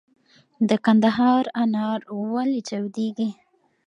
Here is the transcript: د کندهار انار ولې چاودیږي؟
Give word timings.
د 0.69 0.69
کندهار 0.85 1.45
انار 1.63 1.99
ولې 2.33 2.59
چاودیږي؟ 2.67 3.29